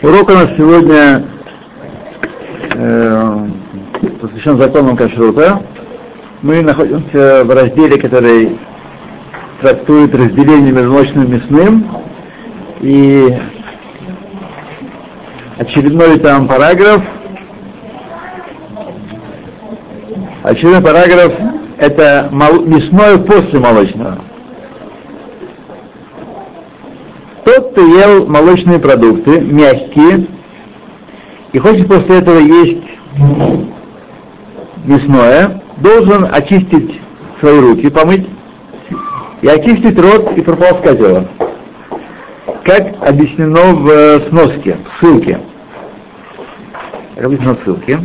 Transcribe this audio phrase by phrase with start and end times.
[0.00, 1.24] Урок у нас сегодня
[2.74, 3.48] э,
[4.20, 5.60] посвящен законам кашрута.
[6.40, 8.60] Мы находимся в разделе, который
[9.60, 11.90] трактует разделение между молочным и мясным.
[12.80, 13.38] И
[15.56, 17.02] очередной там параграф.
[20.44, 21.32] Очередной параграф
[21.76, 24.18] это мясное после молочного.
[27.48, 30.26] Тот, кто ел молочные продукты, мягкие,
[31.54, 32.84] и хочет после этого есть
[34.84, 37.00] мясное, должен очистить
[37.40, 38.28] свои руки, помыть,
[39.40, 41.24] и очистить рот и прополоскать его.
[42.64, 45.40] Как объяснено в э, сноске, в ссылке.
[47.14, 47.98] Как объяснено в ссылке.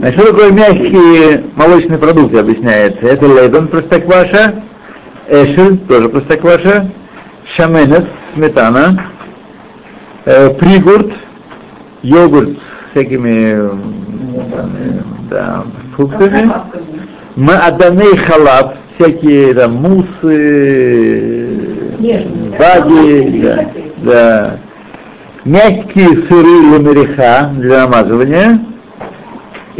[0.00, 3.06] Значит, что такое мягкие молочные продукты объясняется?
[3.06, 4.62] Это лейбен простокваша,
[5.28, 6.90] эшель, тоже простокваша,
[7.54, 8.98] шаменет, сметана,
[10.24, 11.12] э, пригурт,
[12.02, 13.70] йогурт с всякими
[15.28, 16.50] да, фруктами,
[17.36, 20.06] мааданей халаб, всякие там мусы,
[22.58, 23.66] баги, да,
[23.98, 24.58] да,
[25.44, 28.69] мягкие сыры ламериха для намазывания,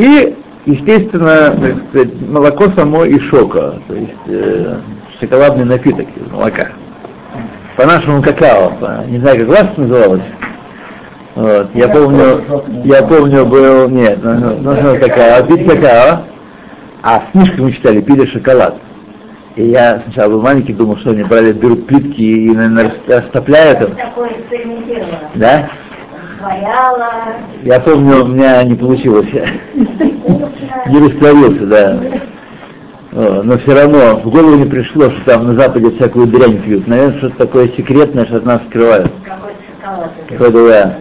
[0.01, 0.35] и,
[0.65, 4.79] естественно, так сказать, молоко само и шока, то есть э,
[5.21, 6.69] шоколадный напиток из молока.
[7.77, 10.23] По-нашему какао, по, не знаю, как у вас называлось.
[11.35, 11.69] Вот.
[11.75, 12.43] Я помню,
[12.85, 16.25] я помню, был, нет, нужно ну, ну, какао, пить какао,
[17.03, 18.77] а в книжке мы читали, пили шоколад.
[19.57, 23.89] И я сначала был маленький, думал, что они брали, берут плитки и, наверное, растопляют их.
[25.35, 25.69] Да?
[26.41, 27.11] Ваяла.
[27.63, 29.29] Я помню, у меня не получилось.
[30.87, 32.01] Не растворился, да.
[33.13, 36.87] Но все равно в голову не пришло, что там на Западе всякую дрянь пьют.
[36.87, 39.13] Наверное, что-то такое секретное, что от нас скрывают.
[40.29, 40.99] Какой-то да.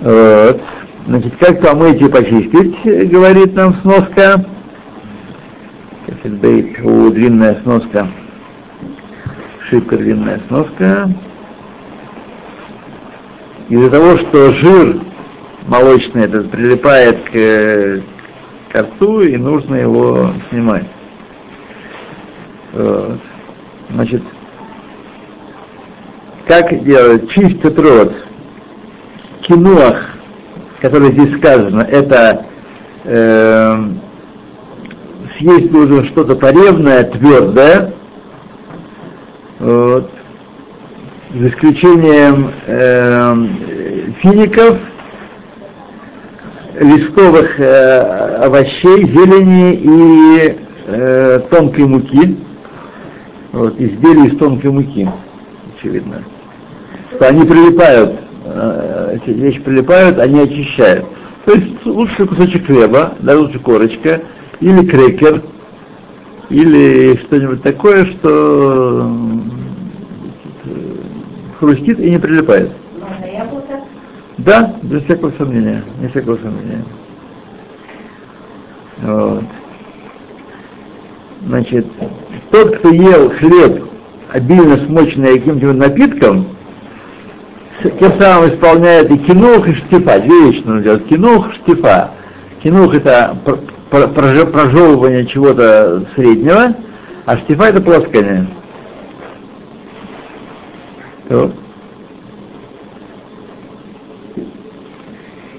[0.00, 0.60] Вот.
[1.06, 4.44] Значит, как помыть и почистить, говорит нам сноска.
[6.06, 6.82] Кафельбейт,
[7.14, 8.06] длинная сноска.
[9.68, 11.08] Шибко длинная сноска
[13.70, 15.00] из-за того, что жир
[15.66, 18.02] молочный этот прилипает к,
[18.72, 20.86] к рту, и нужно его снимать.
[22.72, 23.20] Вот.
[23.90, 24.22] Значит,
[26.46, 27.30] как делать?
[27.30, 28.12] Чистят рот.
[29.42, 30.16] Кинуах,
[30.80, 32.46] который здесь сказано, это
[33.04, 33.84] э,
[35.38, 37.94] съесть должен что-то поревное, твердое.
[39.60, 40.10] Вот
[41.34, 43.34] за исключением э,
[44.20, 44.78] фиников,
[46.78, 48.00] листовых э,
[48.44, 52.36] овощей, зелени и э, тонкой муки.
[53.52, 55.08] Вот, изделия из тонкой муки,
[55.76, 56.24] очевидно.
[57.14, 58.12] Что они прилипают,
[58.44, 61.06] э, эти вещи прилипают, они очищают.
[61.44, 64.20] То есть лучше кусочек хлеба, да, лучше корочка,
[64.60, 65.42] или крекер,
[66.48, 69.19] или что-нибудь такое, что
[71.60, 72.72] хрустит и не прилипает.
[74.38, 76.84] Да, без всякого сомнения, не всякого сомнения.
[79.02, 79.44] Вот.
[81.46, 81.86] Значит,
[82.50, 83.84] тот, кто ел хлеб,
[84.32, 86.46] обильно смоченный каким-то напитком,
[87.82, 90.20] тем самым исполняет и кинух, и штифа.
[90.20, 91.06] Две вещи нужно делать.
[91.06, 92.10] Кинух, штифа.
[92.62, 93.36] Кинух это
[93.90, 96.74] прожевывание чего-то среднего,
[97.24, 98.48] а штифа это полоскание.
[101.30, 101.52] То.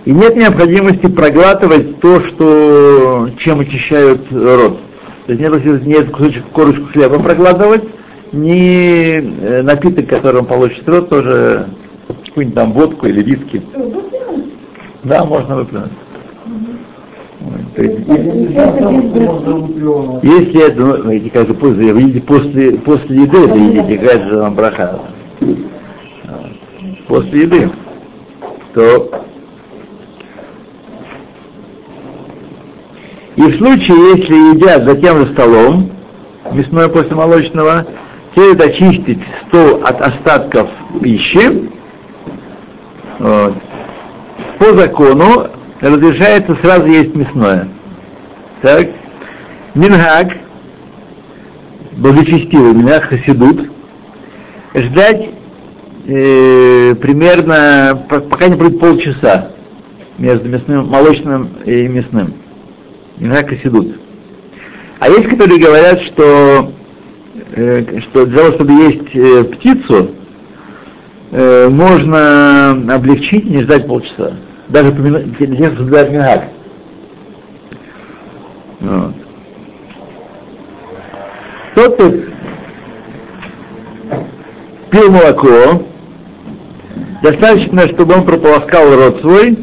[0.03, 4.79] И нет необходимости проглатывать то, что, чем очищают рот.
[5.27, 7.83] То есть нет, нет кусочек корочку хлеба проглатывать,
[8.33, 11.67] ни э, напиток, которым получит рот, тоже
[12.25, 13.61] какую-нибудь там водку или виски.
[15.03, 15.91] Да, можно выплюнуть.
[20.23, 24.99] если это, ну, видите, как после, после, после еды это едите, какая же вам браха
[27.07, 27.71] после еды,
[28.73, 29.25] то
[33.35, 35.91] и в случае, если едят за тем же столом,
[36.51, 37.85] мясное после молочного,
[38.33, 40.69] следует очистить стол от остатков
[41.01, 41.69] пищи.
[43.19, 43.55] Вот.
[44.59, 45.47] По закону
[45.79, 47.67] разрешается сразу есть мясное.
[48.61, 48.89] Так.
[49.73, 50.37] Мингаг,
[51.93, 53.70] благочестивый мингаг хасидут,
[54.73, 55.29] ждать
[56.07, 59.51] э, примерно, пока не будет полчаса
[60.17, 62.33] между мясным, молочным и мясным.
[63.19, 63.99] Как идут.
[64.99, 66.71] А есть, которые говорят, что
[67.55, 70.11] э, что для того, чтобы есть э, птицу,
[71.31, 74.33] э, можно облегчить не ждать полчаса.
[74.69, 76.43] Даже кто соблюдает мингаг.
[78.79, 79.13] Вот.
[81.75, 82.30] Тот, кто
[84.91, 85.83] пил молоко,
[87.23, 89.57] достаточно, чтобы он прополоскал рот свой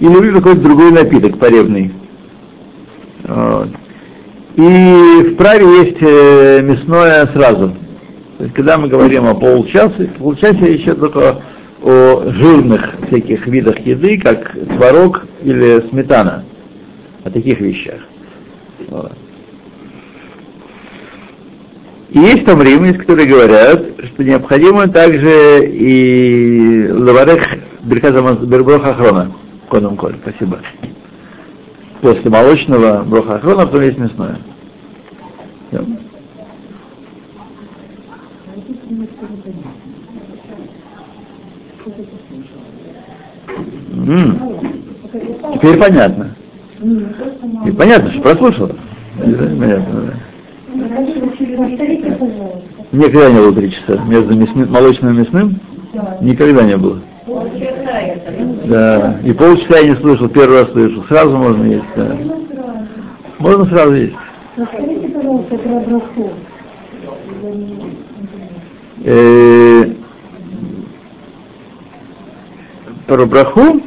[0.00, 1.92] и выпил какой-то другой напиток поребный.
[3.24, 3.68] Вот.
[4.56, 7.74] И вправе есть э, мясное сразу.
[8.38, 11.42] То есть, когда мы говорим о полчасе, полчасе еще только
[11.82, 16.44] о жирных всяких видах еды, как творог или сметана,
[17.24, 18.00] о таких вещах.
[18.88, 19.12] Вот.
[22.14, 27.42] И есть там римляне, которые говорят, что необходимо также и лаварех
[27.82, 29.32] берброха охрона.
[29.68, 30.60] Коном коль, спасибо.
[32.00, 34.38] После молочного броха охрона, потом есть мясное.
[35.72, 35.84] Всё.
[43.92, 44.38] М,
[45.54, 46.36] Теперь понятно.
[47.66, 48.76] И понятно, что прослушала.
[49.18, 50.33] Понятно, да.
[52.92, 54.02] Никогда не было три часа.
[54.04, 55.60] Между мясным- молочным и мясным
[56.20, 56.98] никогда не было.
[58.64, 59.18] Да.
[59.24, 61.04] И полчаса я не слышал, первый раз слышал.
[61.04, 62.16] Сразу можно есть, да.
[63.38, 64.14] Можно сразу есть.
[64.56, 66.30] Расскажите, пожалуйста, про браху.
[69.04, 69.84] Э,
[73.06, 73.80] Про браху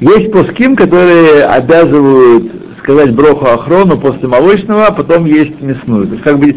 [0.00, 2.52] есть пуским, которые обязывают
[2.90, 6.06] сказать броху охрону после молочного, а потом есть мясную.
[6.08, 6.52] То есть как бы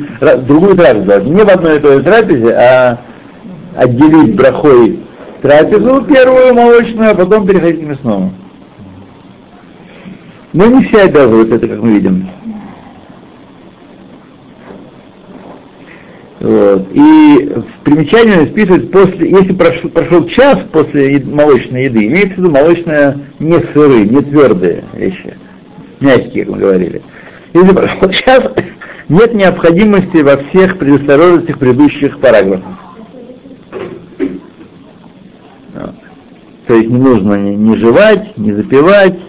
[0.45, 1.05] другую трапезу.
[1.05, 1.29] даже.
[1.29, 3.01] Не в одной и той трапезе, а
[3.75, 4.99] отделить брахой
[5.41, 8.33] трапезу первую молочную, а потом переходить к мясному.
[10.53, 12.27] Но не все обязывают это, как мы видим.
[16.39, 16.87] Вот.
[16.91, 22.51] И в примечании списывают после, если прошел, прошел час после молочной еды, имеется в виду
[22.51, 25.35] молочная не сырые, не твердые вещи,
[26.03, 27.01] мягкие, как мы говорили.
[27.53, 28.51] Если прошел час,
[29.09, 32.73] нет необходимости во всех предосторожностях предыдущих параграфов.
[35.75, 35.95] Вот.
[36.67, 39.19] То есть не нужно ни, ни жевать, ни запивать,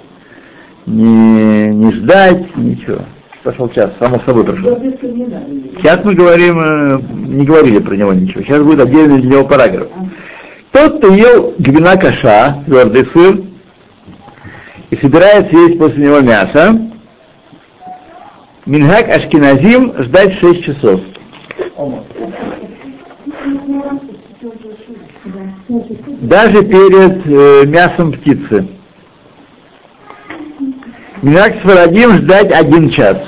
[0.86, 3.00] ни, ни ждать, ничего.
[3.42, 4.78] Прошел час, само собой прошел.
[5.76, 8.42] Сейчас мы говорим, э, не говорили про него ничего.
[8.42, 9.88] Сейчас будет отдельный для него параграф.
[10.72, 13.42] Тот, кто ел гвина каша, твердый сыр,
[14.90, 16.78] и собирается есть после него мясо,
[18.66, 21.00] Минхак Ашкиназим ждать 6 часов.
[26.20, 28.68] Даже перед э, мясом птицы.
[31.22, 33.18] Минхак Сфарадим ждать один час.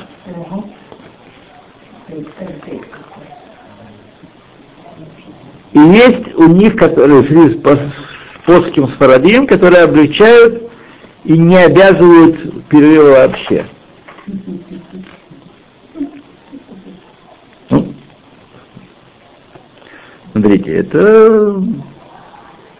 [5.73, 7.63] И есть у них, которые среди
[8.47, 10.66] плоским сфарадим, которые облегчают
[11.27, 13.67] и не обязывают перерыва вообще.
[17.69, 17.95] Ну,
[20.33, 21.63] смотрите, это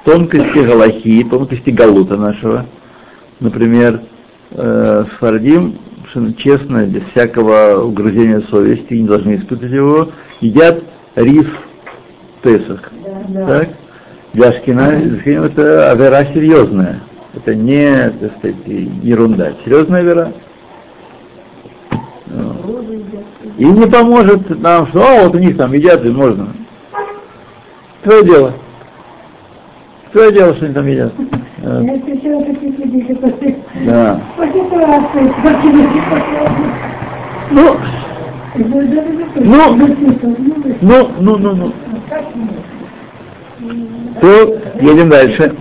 [0.05, 2.67] тонкости галахи, тонкости галута нашего.
[3.41, 4.01] Например,
[4.53, 5.79] э, сфардим,
[6.13, 10.85] совершенно честно, без всякого угрызения совести, не должны испытывать его, едят
[11.17, 11.47] рис
[12.43, 12.93] Песах.
[13.35, 13.71] Так?
[14.33, 17.01] Для Ашкина это авера серьезная.
[17.37, 19.53] Это не, так сказать, ерунда.
[19.65, 20.33] Серьезная авера.
[22.27, 22.85] Вот.
[23.59, 26.49] И не поможет нам, что а, вот у них там едят и можно.
[28.03, 28.55] Твое дело.
[30.13, 31.13] Твое дело, что они там едят.
[31.63, 31.91] Которые
[33.85, 34.21] Да.
[37.51, 37.77] Ну,
[39.37, 39.77] Ну,
[40.81, 41.73] Ну, ну, ну, ну, ну.
[44.21, 45.55] То едем дальше.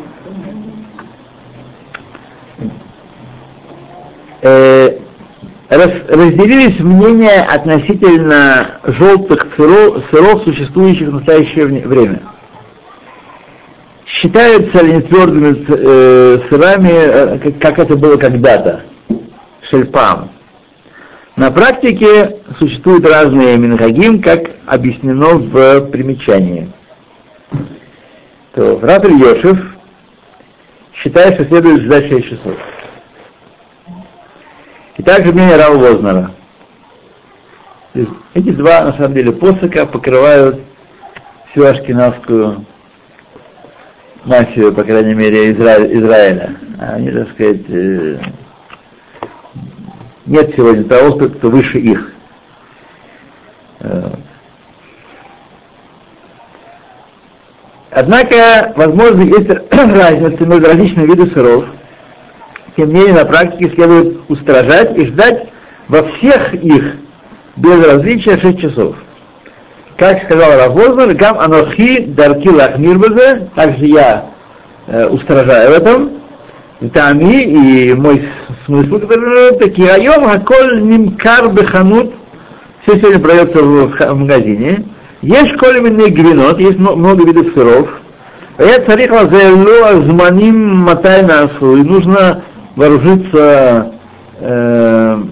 [4.41, 4.99] Э,
[5.85, 12.21] раз- разделились мнения относительно желтых сыров, сыров, существующих в настоящее время.
[14.05, 18.83] Считаются ли они твердыми э, сырами, э, как, это было когда-то,
[19.69, 20.31] шельпам?
[21.35, 26.71] На практике существуют разные минхагим, как объяснено в примечании.
[28.53, 29.59] То Раф Йошев
[30.93, 32.55] считает, что следует ждать 6 часов.
[34.97, 36.31] И также мнение Рау Вознера.
[37.93, 40.61] Эти два, на самом деле, посока покрывают
[41.51, 42.65] всю ашкенавскую
[44.25, 45.85] мафию, по крайней мере, Изра...
[45.85, 46.57] Израиля.
[46.79, 48.19] Они, так сказать, э,
[50.25, 52.11] нет сегодня того, кто выше их.
[53.79, 54.15] Э.
[57.91, 61.65] Однако, возможно, есть разница между различными видами сыров–
[62.75, 65.47] тем не менее, на практике следует устражать и ждать
[65.87, 66.95] во всех их
[67.55, 68.95] без различия 6 часов.
[69.97, 74.25] Как сказал Равознер, гам анохи дарки лахмирбазе, также я
[74.87, 76.11] э, устражаю в этом,
[76.93, 78.27] Тами и мой
[78.65, 82.13] смысл, который такие айом хаколь нимкар беханут,
[82.81, 84.85] все сегодня продается в, магазине.
[85.21, 87.89] Есть колеменный гвинот, есть много видов сыров.
[88.59, 92.43] Я царих лазелу зманим матай насу, и нужно
[92.75, 93.93] вооружиться
[94.39, 95.23] э,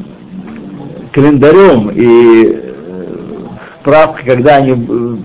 [1.12, 3.48] календарем и э,
[3.82, 5.18] справкой, когда они э,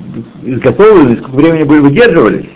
[0.42, 2.48] изготовлены, сколько времени были выдерживались.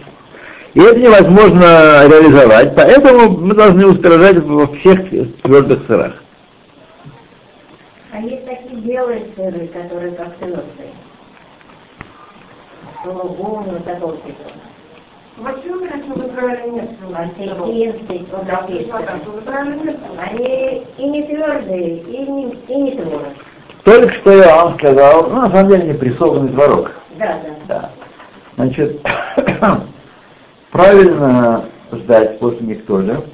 [0.75, 5.09] И это невозможно реализовать, поэтому мы должны устражать во всех
[5.43, 6.15] твердых сырах.
[8.11, 10.93] А есть такие белые сыры, которые как твердые.
[13.05, 14.51] Сулугун, такого типа.
[15.37, 19.99] Почему, конечно, в Израиле нет Антикинты, вот такие сыры.
[20.19, 23.29] Они и не твердые, и не, и не творог.
[23.85, 26.93] Только что я вам сказал, ну, на самом деле не прессованный творог.
[27.19, 27.51] Да, да.
[27.69, 27.91] Да.
[28.57, 29.01] Значит,
[30.71, 33.25] правильно ждать после них тоже.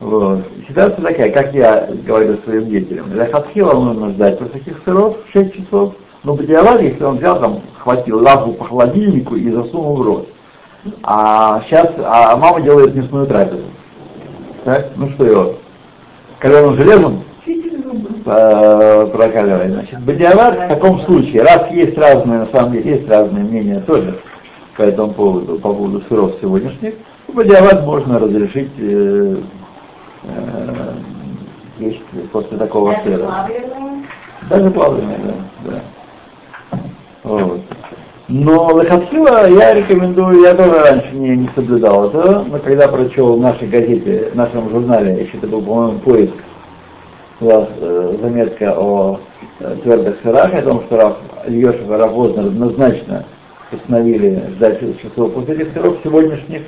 [0.00, 0.40] Вот.
[0.66, 3.10] Ситуация такая, как я говорю своим детям.
[3.10, 5.94] Для хатхила нужно ждать после таких сыров 6 часов.
[6.24, 10.28] Но бадиават, если он взял там, хватил лапу по холодильнику и засунул в рот.
[11.02, 13.64] А сейчас, а мама делает мясную трапезу.
[14.64, 14.90] Так?
[14.96, 15.54] Ну что его?
[16.38, 17.24] Каленым железом
[18.26, 19.72] э, прокаливать.
[19.72, 24.18] Значит, бадиават в таком случае, раз есть разные, на самом деле, есть разные мнения тоже
[24.76, 26.94] по этому поводу, по поводу сыров сегодняшних,
[27.28, 29.36] бадиават можно разрешить э,
[30.24, 30.92] э,
[31.78, 33.48] есть после такого сыра.
[34.48, 35.18] Даже плавленые,
[35.64, 35.80] да.
[36.72, 36.78] да.
[37.22, 37.60] Вот.
[38.28, 43.40] Но лохатхила я рекомендую, я тоже раньше не, не соблюдал это, но когда прочел в
[43.40, 46.32] нашей газете, в нашем журнале, еще это был, по-моему, поиск,
[47.38, 49.20] была э, заметка о
[49.60, 51.16] э, твердых сырах, о том, что Раф,
[51.46, 53.26] Ильешев и Раф Вознер однозначно
[53.70, 56.62] установили ждать 6 часов после этих сыров сегодняшних,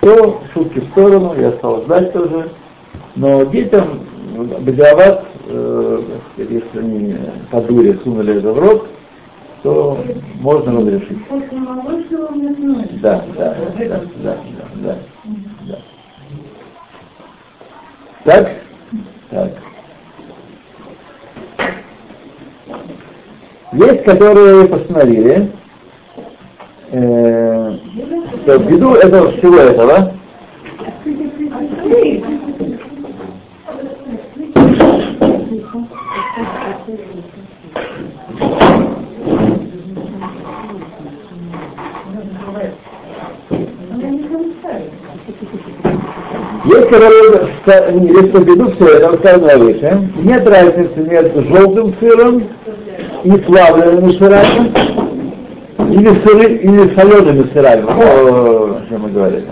[0.00, 2.48] то шутки в сторону, я стал ждать тоже.
[3.14, 4.00] Но детям
[4.60, 6.02] бадиават, э,
[6.36, 7.16] если они
[7.52, 8.88] по дуре сунули это в рот,
[9.64, 9.98] то
[10.40, 11.18] можно разрешить.
[11.30, 12.86] Молочного мясное.
[13.00, 14.36] Да, да, да, да, да,
[14.74, 14.98] да,
[15.62, 15.78] да.
[18.24, 18.50] Так?
[19.30, 19.52] Так.
[23.72, 25.50] Есть, которые постановили,
[26.90, 27.78] э,
[28.42, 30.12] что ввиду этого всего этого,
[46.64, 52.42] есть что ввиду всего этого сказано выше, нет разницы между желтым сыром
[53.24, 54.72] и плавленными сырами,
[55.92, 59.46] или, сыры, или солеными сырами, о, чем мы говорили.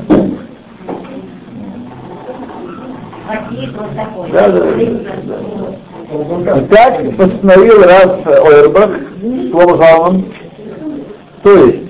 [4.33, 4.61] Да, да,
[5.23, 6.61] да.
[6.71, 8.91] Так постановил Раф Ойрбах,
[9.51, 10.25] Шлома Залман,
[11.43, 11.83] то есть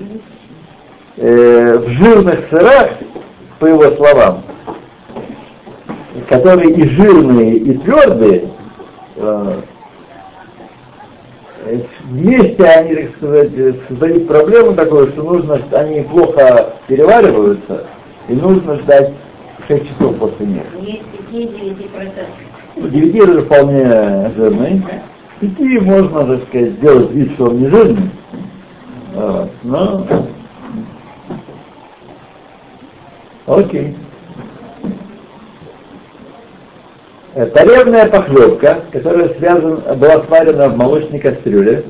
[1.17, 2.89] э, в жирных сырах,
[3.59, 4.43] по его словам,
[6.27, 8.49] которые и жирные, и твердые,
[9.15, 9.61] э,
[12.05, 13.49] вместе они, так сказать,
[13.87, 17.85] создают проблему такую, что нужно, они плохо перевариваются,
[18.27, 19.13] и нужно ждать
[19.67, 20.63] 6 часов после них.
[20.81, 22.09] Есть 5-9%.
[22.75, 24.83] Ну, 9 уже вполне жирный.
[25.39, 28.09] 5 можно, так сказать, сделать вид, что он не жирный.
[29.13, 29.49] Вот.
[29.63, 30.05] Но...
[33.45, 33.95] Окей.
[37.35, 41.83] Э, Таревная похлебка, которая связана, была сварена в молочной кастрюле,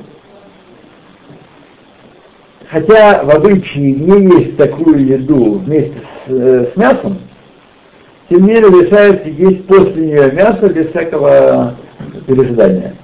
[2.69, 7.19] хотя в обычае не есть такую еду вместе с, э, с мясом,
[8.29, 11.75] тем не менее решается есть после нее мясо без всякого
[12.25, 12.95] пережидания.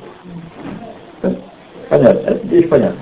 [1.89, 2.99] Понятно, это здесь понятно.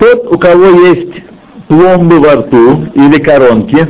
[0.00, 1.31] Тот, у кого есть
[1.72, 3.88] пломбы во рту или коронки,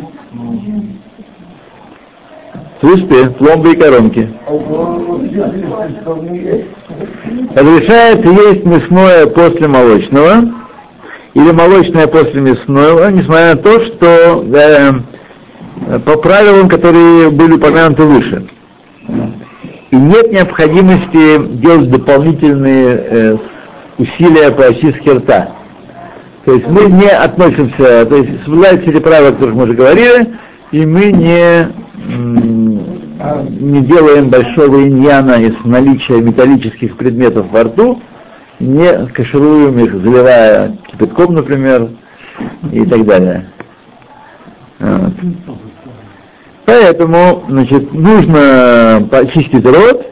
[2.80, 4.32] слышите, пломбы и коронки,
[7.56, 10.44] разрешается есть мясное после молочного,
[11.34, 18.46] или молочное после мясного, несмотря на то, что э, по правилам, которые были упомянуты выше.
[19.90, 23.36] И нет необходимости делать дополнительные э,
[23.98, 25.61] усилия по очистке рта.
[26.44, 30.34] То есть мы не относимся, то есть соблюдаются эти правила, о которых мы уже говорили,
[30.72, 31.68] и мы не,
[33.60, 38.02] не делаем большого иньяна из наличия металлических предметов во рту,
[38.58, 41.90] не кашируем их, заливая кипятком, например,
[42.72, 43.46] и так далее.
[44.80, 45.12] Вот.
[46.64, 50.06] Поэтому, значит, нужно почистить рот,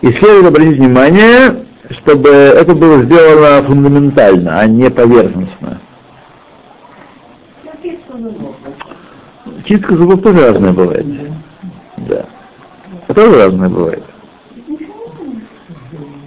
[0.00, 5.80] и следует обратить внимание, чтобы это было сделано фундаментально, а не поверхностно.
[9.64, 11.06] Чистка зубов тоже разная бывает.
[11.96, 12.26] Да.
[13.14, 14.04] Тоже разная бывает.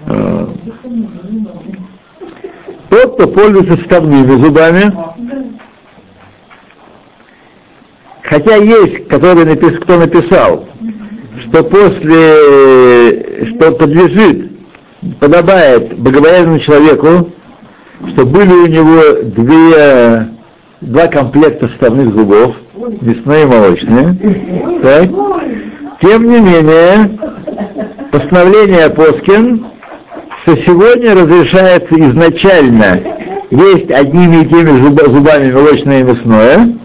[0.08, 0.50] А.
[2.90, 4.94] Тот, кто пользуется вставными зубами,
[8.24, 10.66] хотя есть, который напис, кто написал,
[11.40, 14.51] что после, что подлежит,
[15.20, 17.32] подобает богобоязненному человеку,
[18.10, 20.28] что были у него две,
[20.82, 22.56] два комплекта вставных зубов,
[23.02, 25.10] мясные и молочные, так,
[26.02, 27.20] тем не менее,
[28.12, 29.66] постановление Поскин,
[30.44, 33.00] что сегодня разрешается изначально
[33.52, 36.76] есть одними и теми зубами молочное и мясное,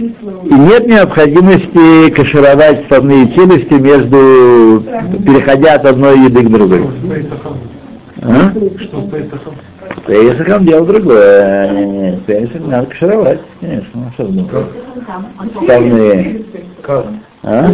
[0.00, 4.82] и нет необходимости кашировать вставные челюсти между,
[5.24, 6.86] переходя от одной еды к другой.
[8.22, 8.52] А?
[8.78, 9.08] Что
[10.06, 12.18] Пейсахом дело другое.
[12.26, 14.12] Пейсах надо кашировать, конечно.
[14.18, 14.68] Ну, что?
[15.60, 16.42] Вставные.
[16.82, 17.06] Как?
[17.42, 17.70] А?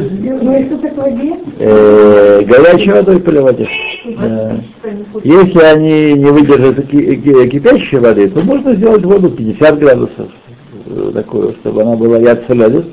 [1.59, 3.69] Э, горячей водой поливать.
[4.19, 4.57] Да.
[5.25, 10.29] Если они не выдержат кипящей воды, то можно сделать воду 50 градусов
[11.13, 12.87] такую, чтобы она была яд солядис.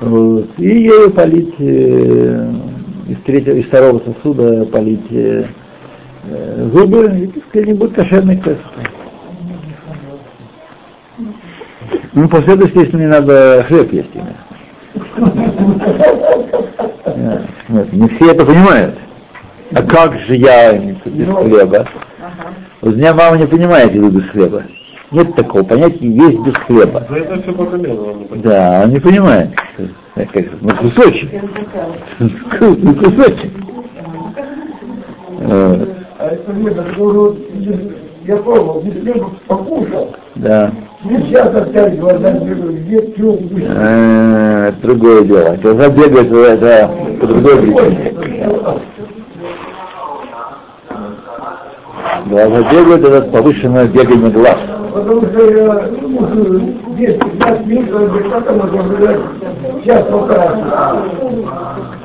[0.00, 0.48] Вот.
[0.58, 2.50] И ею полить э,
[3.08, 5.44] из третьего, из второго сосуда полить э,
[6.72, 8.60] зубы, и так не будет кошерный квест.
[12.14, 14.34] Ну, после этого, естественно, не надо хлеб есть ими.
[17.68, 18.96] Нет, не все это понимают.
[19.74, 21.86] А как же я без хлеба?
[22.80, 24.64] Вот меня мама не понимает еду без хлеба.
[25.12, 27.06] Нет такого понятия есть без хлеба.
[27.08, 29.50] Но это все пока он Да, он не понимает.
[30.14, 31.30] Как, ну, кусочек.
[32.18, 33.50] Ну, кусочек.
[35.44, 37.36] А это хлеба,
[38.24, 40.16] я пробовал, без хлеба покушал.
[40.36, 40.72] Да.
[41.02, 45.58] Сейчас опять глаза бегают, где что, Это другое дело.
[45.60, 48.14] Глаза бегают, это по другой причине.
[52.26, 54.58] Глаза бегают, это повышенное бегание глаз
[54.92, 59.20] потому что я, ну, 10-15 минут, как может
[59.82, 60.56] сейчас пока.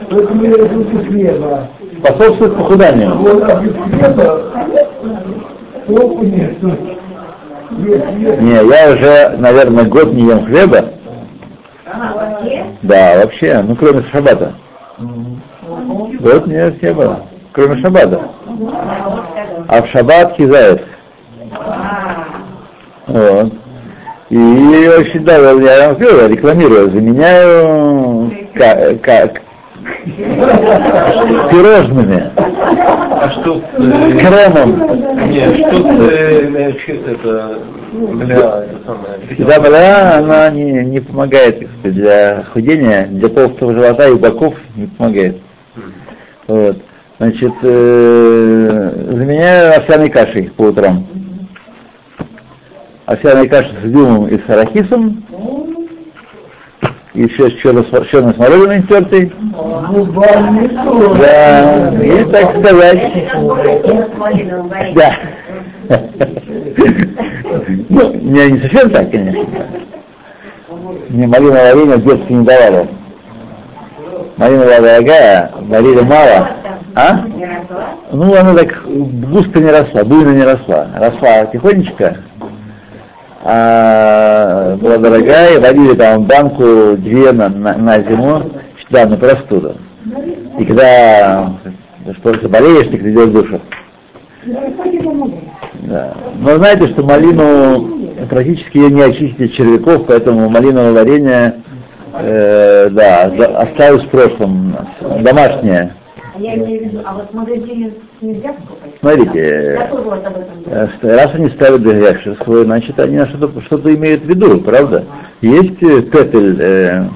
[0.10, 1.68] Поэтому я люблю хлеба.
[2.04, 3.16] Способствует похуданию.
[3.16, 4.42] Вот, а без хлеба
[5.88, 6.56] толку нет.
[7.72, 10.86] Не, я уже, наверное, год не ем хлеба.
[12.82, 14.54] Да, вообще, ну кроме шабата.
[14.98, 17.20] Год не ем хлеба,
[17.52, 18.22] кроме шабата.
[19.68, 20.84] А в шаббат хизает.
[23.08, 23.54] Вот.
[24.30, 28.32] И очень да, я вам говорю, рекламирую, заменяю
[29.02, 29.42] как,
[31.50, 32.32] пирожными.
[33.20, 35.32] А что э, кремом?
[35.32, 35.78] Нет, что
[36.12, 36.74] э,
[37.08, 37.60] это
[37.94, 39.20] мля, это самое.
[39.40, 44.88] Да, мля, она не, не помогает сказать, для худения, для толстого живота и боков не
[44.88, 45.38] помогает.
[46.48, 46.78] Вот.
[47.20, 51.06] Значит, э, заменяю овсяной кашей по утрам
[53.08, 55.24] овсяной каши с изюмом и с арахисом,
[57.14, 59.32] и еще с черной смородиной тертой.
[61.20, 63.30] Да, и так сказать.
[64.94, 65.16] Да.
[67.90, 69.46] Ну, не, совсем так, конечно.
[71.10, 72.88] Мне малиновое варенье в детстве не давали.
[74.38, 76.50] Малиновая дорогая, варили мало.
[76.96, 77.26] А?
[78.12, 80.88] Ну, она так густо не росла, буйно не росла.
[80.96, 82.18] Росла тихонечко,
[83.44, 88.44] а, была дорогая, водили там банку две на, на, на зиму,
[88.90, 89.76] да, на простуду.
[90.60, 91.54] И когда
[92.20, 93.60] что заболеешь, ты идешь душу.
[95.74, 96.14] Да.
[96.40, 101.56] Но знаете, что малину практически ее не очистить червяков, поэтому малиновое варенье
[102.20, 103.24] э, да,
[103.62, 104.76] осталось в прошлом.
[105.22, 105.94] Домашнее.
[106.38, 108.92] Я имею в виду, а вот в магазине нельзя покупать?
[109.00, 109.80] Смотрите,
[110.66, 115.06] э, раз они ставят грешер свой, значит они что-то, что имеют в виду, правда?
[115.42, 117.08] Есть э, петель, э,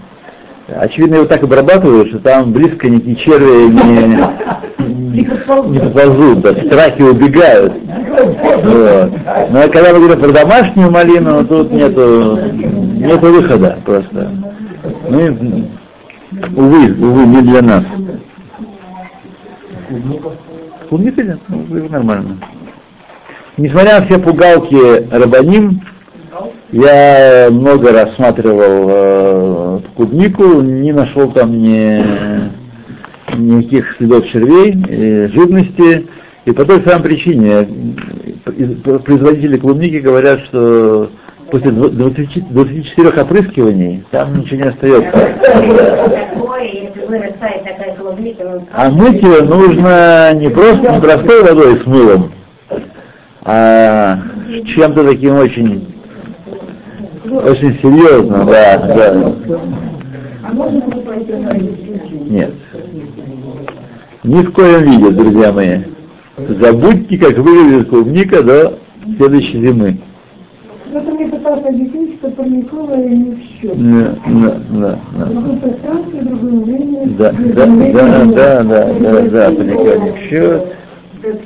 [0.76, 5.24] Очевидно, его так обрабатывают, что там близко ни черви не,
[5.70, 7.74] не подползут, да, страхи убегают.
[8.64, 9.12] Вот.
[9.50, 14.32] Но когда мы говорим про домашнюю малину, тут нету, нету выхода просто.
[15.12, 15.69] Ну,
[16.56, 17.84] увы, увы, не для нас.
[20.88, 22.38] Клубника ну, нормально.
[23.58, 25.82] Несмотря на все пугалки Рабаним,
[26.71, 32.02] я много рассматривал э, клубнику, не нашел там ни,
[33.36, 36.08] никаких следов червей, э, жирности.
[36.45, 37.67] И по той самой причине
[39.04, 41.12] производители клубники говорят, что
[41.52, 45.12] после 20, 24 опрыскиваний там ничего не остается.
[48.74, 52.32] А мыть ее нужно не просто не простой водой с мылом,
[53.44, 54.18] а
[54.66, 55.88] чем-то таким очень
[57.26, 59.34] очень серьезно, да, да.
[62.30, 62.54] Нет.
[64.24, 65.80] Ни в коем виде, друзья мои.
[66.38, 68.80] Забудьте, как выглядит клубника до
[69.18, 69.98] следующей зимы.
[70.93, 73.77] Это мне пытался объяснить, что парниковая не в счет.
[73.77, 74.99] Да, да, да.
[75.17, 75.25] да.
[75.25, 77.06] Другое пространство, другое время.
[77.17, 80.67] Да, да, да, да, да, да, да, парниковая не в счет.
[81.23, 81.39] Это,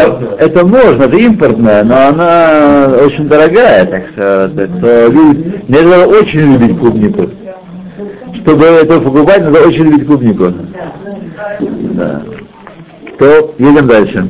[0.00, 5.10] это, это можно, это импортная, но она очень дорогая, так это,
[5.66, 7.28] мне надо очень любить клубнику.
[8.34, 10.52] Чтобы это покупать, надо очень любить клубнику.
[11.60, 12.22] Да.
[13.18, 14.28] То едем дальше.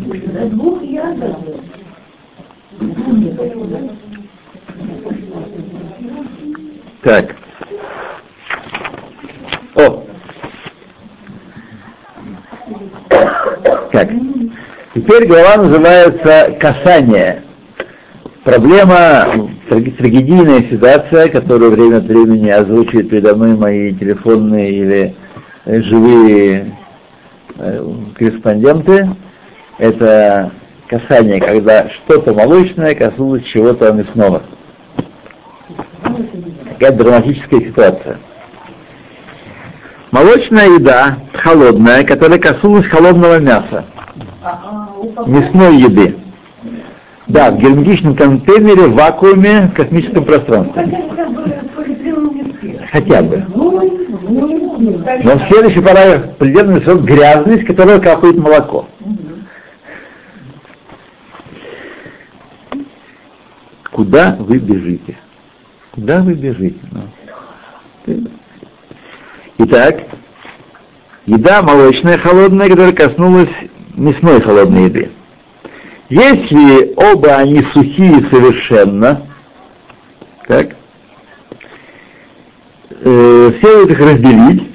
[7.03, 7.37] Так.
[9.75, 10.05] О,
[13.91, 14.09] Так.
[14.95, 17.43] Теперь глава называется «Касание».
[18.45, 19.27] Проблема,
[19.69, 25.15] трагедийная ситуация, которую время от времени озвучивают передо мной мои телефонные или
[25.65, 26.77] э, живые
[28.17, 29.09] корреспонденты,
[29.79, 30.53] это
[30.87, 34.43] касание, когда что-то молочное коснулось чего-то мясного.
[36.71, 38.19] Такая драматическая ситуация.
[40.11, 43.87] Молочная еда, холодная, которая коснулась холодного мяса,
[45.27, 46.22] мясной еды.
[47.33, 50.87] Да, в герметичном контейнере, в вакууме, в космическом пространстве.
[52.91, 53.43] Хотя бы.
[53.49, 58.87] Но в следующий параграф предельный срок грязность, которая капает молоко.
[63.91, 65.17] Куда вы бежите?
[65.93, 66.81] Куда вы бежите?
[68.07, 68.27] Ну,
[69.57, 70.03] Итак,
[71.25, 73.49] еда молочная холодная, которая коснулась
[73.95, 75.13] мясной холодной еды.
[76.13, 79.23] Если оба они сухие совершенно,
[80.47, 80.77] так,
[82.91, 84.69] э, следует их разделить,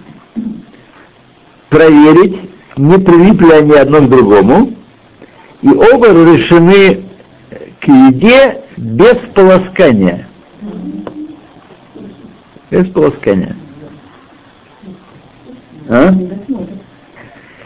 [1.70, 2.40] проверить,
[2.76, 4.74] не прилипли они одно к другому,
[5.62, 7.06] и оба разрешены
[7.82, 10.28] к еде без полоскания.
[12.72, 13.56] Без полоскания.
[15.88, 16.12] А?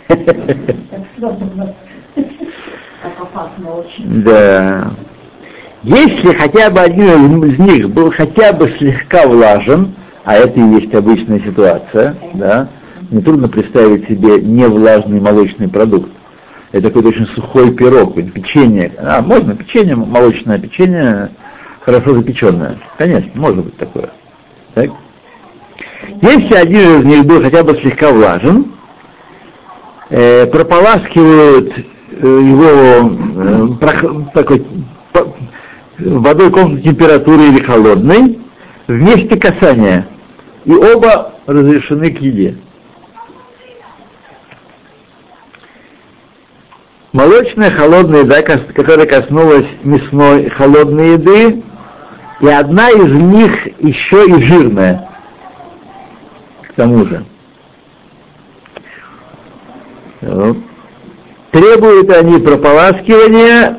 [4.24, 4.92] Да.
[5.84, 10.94] Если хотя бы один из них был хотя бы слегка влажен, а это и есть
[10.94, 12.70] обычная ситуация, да,
[13.10, 16.12] нетрудно представить себе невлажный молочный продукт.
[16.72, 18.94] Это какой-то очень сухой пирог, печенье.
[18.98, 21.32] А, можно печенье, молочное печенье,
[21.82, 22.78] хорошо запеченное.
[22.98, 24.12] Конечно, может быть такое.
[24.76, 24.92] Так?
[26.22, 28.74] Если один из них был хотя бы слегка влажен,
[30.10, 31.74] э, прополаскивают
[32.28, 34.66] его э, такой,
[36.00, 38.40] водой комнатной температуры или холодной
[38.88, 40.08] вместе касания.
[40.66, 42.58] И оба разрешены к еде.
[47.14, 51.64] Молочная холодная еда, которая коснулась мясной холодной еды,
[52.40, 55.10] и одна из них еще и жирная
[56.68, 57.26] к тому же.
[61.52, 63.78] Требуют они прополаскивания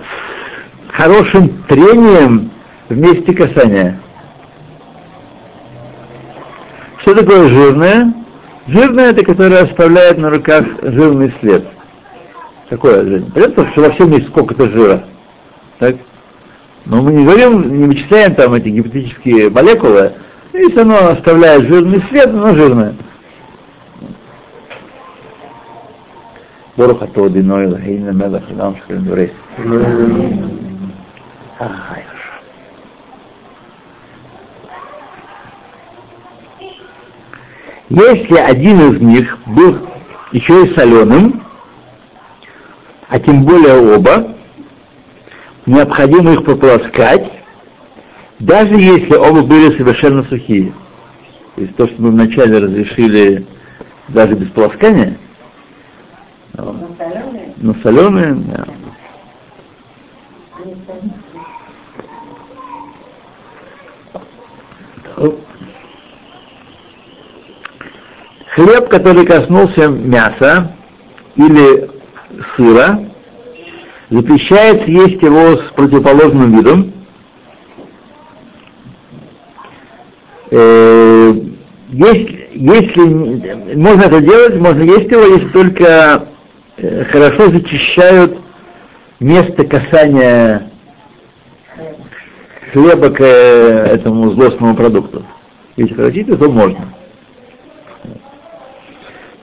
[0.89, 2.51] хорошим трением
[2.89, 3.99] вместе касания.
[6.99, 8.15] Что такое жирное?
[8.69, 11.67] Жирное это которое оставляет на руках жирный след.
[12.69, 13.31] Какое жирное?
[13.31, 15.05] Понятно, что во всем есть сколько-то жира.
[15.79, 15.97] Так?
[16.85, 20.13] Но мы не говорим, не вычисляем там эти гипотетические молекулы,
[20.53, 22.95] если оно оставляет жирный след, оно жирное.
[26.79, 29.31] ברוך אתה עודינו אלוהים למלך עולם של דורס.
[37.91, 39.87] Если один из них был
[40.33, 41.43] еще и соленым,
[43.11, 44.35] а тем более оба,
[45.67, 47.31] необходимо их пополоскать,
[48.39, 50.73] даже если оба были совершенно сухие.
[51.55, 53.47] То есть то, что мы вначале разрешили
[54.09, 55.19] даже без полоскания,
[56.55, 58.67] ну, соленые, но соленые, да.
[68.51, 70.77] Хлеб, который коснулся мяса
[71.37, 71.91] или
[72.55, 73.01] сыра,
[74.11, 76.93] запрещается есть его с противоположным видом.
[80.51, 81.33] Э,
[81.93, 86.29] Если, если можно это делать, можно есть его, если только
[86.83, 88.39] хорошо зачищают
[89.21, 90.71] место касания
[92.73, 95.25] хлеба к э, этому злостному продукту.
[95.77, 96.93] Если хотите, то можно.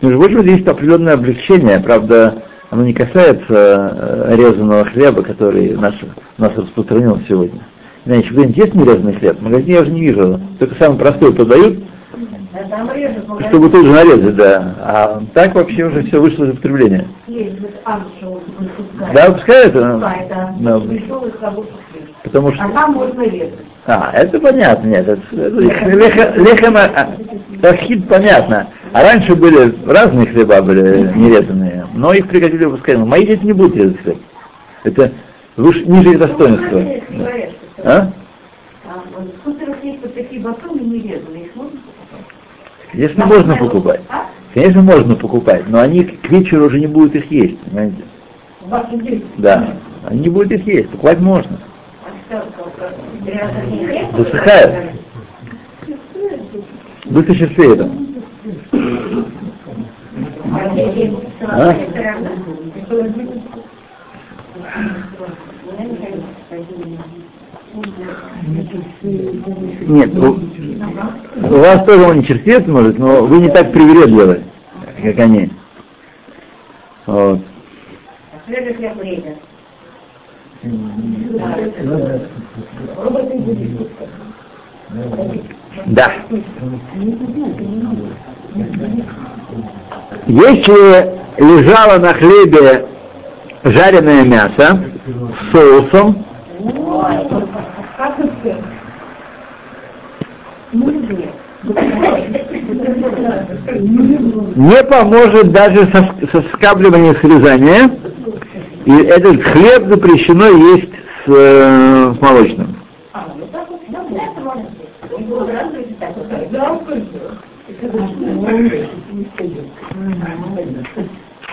[0.02, 5.96] Между прочим, есть определенное облегчение, правда, оно не касается э, резаного хлеба, который наш,
[6.38, 7.62] нас распространен сегодня.
[8.06, 9.40] Знаете, где-нибудь есть нерезанный хлеб?
[9.40, 10.40] В магазине я уже не вижу.
[10.58, 11.84] Только самый простой подают,
[13.50, 14.76] чтобы тут же нарезать, да.
[14.80, 17.08] А так вообще уже все вышло из употребления.
[19.14, 19.74] Да, выпускают?
[19.74, 20.56] да.
[20.60, 20.82] Да.
[22.24, 22.64] Потому что...
[22.64, 23.54] А там можно резать.
[23.86, 27.10] А, это понятно, нет, это, это леха- лехем, а,
[27.62, 28.68] тахид понятно.
[28.94, 32.98] А раньше были разные хлеба были нерезанные, но их прекратили выпускать.
[32.98, 34.18] Мои дети не будут резать хлеб.
[34.84, 35.12] Это
[35.56, 36.84] выше, ниже их достоинства.
[37.84, 38.12] А?
[38.86, 41.80] А, вот в суперах есть вот такие батоны нерезанные, их можно?
[42.92, 44.02] Конечно, можно покупать.
[44.54, 48.04] Конечно, можно покупать, но они к вечеру уже не будут их есть, понимаете?
[49.38, 49.76] Да,
[50.06, 51.60] они не будут их есть, покупать можно.
[54.18, 54.92] Засыхает.
[57.06, 57.90] Быстро счастливее это.
[61.42, 61.76] А
[69.88, 70.40] Нет, у,
[71.44, 74.44] у вас тоже он не чертец может, но вы не так привередливы,
[75.02, 75.52] как они.
[77.06, 77.40] Вот.
[85.86, 86.12] Да.
[90.28, 92.86] Если лежало на хлебе
[93.64, 96.26] жареное мясо с соусом,
[104.56, 107.92] не поможет даже сос- соскабливание срезания,
[108.86, 110.90] и этот хлеб запрещено есть
[111.26, 112.76] с, э, с молочным.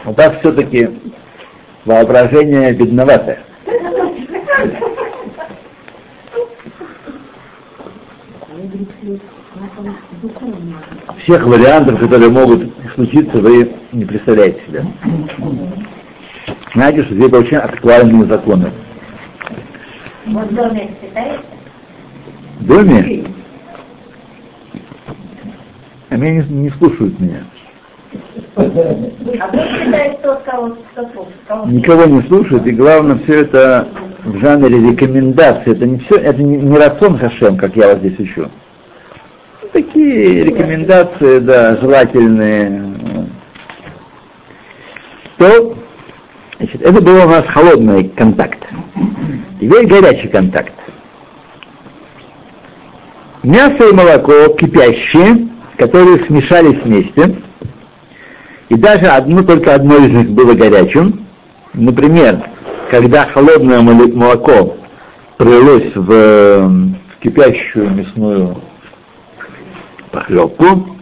[0.05, 0.89] Вот, так все-таки
[1.85, 3.41] воображение бедноватое.
[11.23, 14.85] Всех вариантов, которые могут случиться, вы не представляете себе.
[16.75, 18.71] Знаете, что здесь очень актуальные законы.
[20.27, 21.43] Вот в доме питается?
[22.61, 23.25] В доме
[26.11, 27.45] они не, не слушают меня.
[28.55, 28.63] А
[30.45, 33.89] кого, кто кого Никого не слушают, и главное, все это
[34.25, 35.73] в жанре рекомендаций.
[35.73, 38.49] Это не все, это не, не рацион Хашем, как я вас здесь учу.
[39.73, 42.95] Такие рекомендации, да, желательные.
[45.39, 45.77] То,
[46.59, 48.67] значит, это был у нас холодный контакт.
[49.61, 50.73] Теперь горячий контакт.
[53.43, 57.37] Мясо и молоко кипящие, которые смешались вместе,
[58.69, 61.27] и даже одно, только одно из них было горячим.
[61.75, 62.43] Например,
[62.91, 64.77] когда холодное моло- молоко
[65.37, 68.57] пролилось в, э, в кипящую мясную
[70.17, 70.97] похлебку,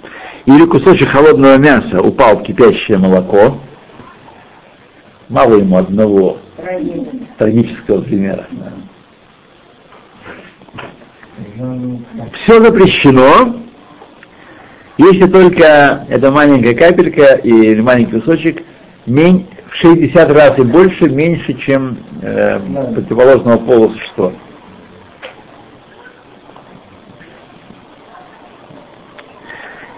[0.46, 3.59] или кусочек холодного мяса упал в кипящее молоко,
[5.29, 6.38] мало ему одного
[7.38, 8.46] трагического примера.
[12.42, 13.57] Все запрещено,
[14.98, 18.62] если только эта маленькая капелька или маленький кусочек
[19.07, 22.59] в 60 раз и больше меньше, чем э,
[22.94, 24.33] противоположного пола существо.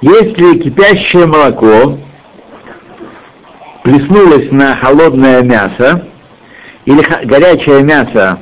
[0.07, 1.99] Если кипящее молоко
[3.83, 6.07] плеснулось на холодное мясо,
[6.85, 8.38] или горячее мясо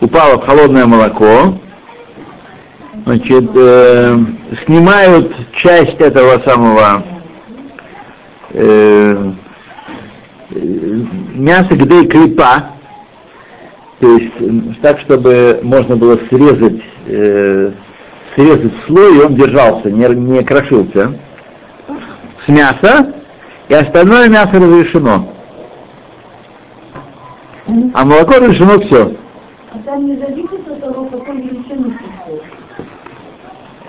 [0.00, 1.58] упало в холодное молоко,
[3.04, 4.16] значит, э,
[4.64, 7.02] снимают часть этого самого
[8.50, 9.32] э,
[10.50, 12.70] мяса, где и клепа,
[13.98, 17.72] то есть так, чтобы можно было срезать, э,
[18.36, 21.18] срезать слой, и он держался, не, не крошился,
[22.44, 23.12] с мяса,
[23.68, 25.32] и остальное мясо разрешено.
[27.94, 29.16] А молоко разрешено все.
[29.72, 32.40] А там не зависит от того, какой величины сухой.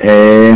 [0.01, 0.55] Э,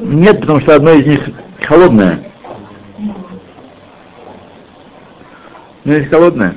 [0.00, 1.20] Нет, потому что одно из них
[1.60, 2.20] холодное.
[5.84, 6.54] Ну, есть холодное.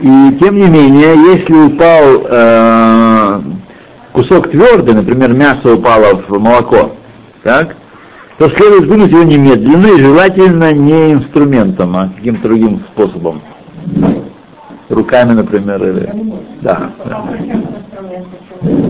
[0.00, 3.40] И тем не менее, если упал э,
[4.12, 6.92] кусок твердый, например, мясо упало в молоко,
[7.42, 7.76] так,
[8.38, 13.42] то следует вынуть его немедленно и желательно не инструментом, а каким-то другим способом.
[14.88, 16.12] Руками, например, или...
[16.60, 16.90] Да.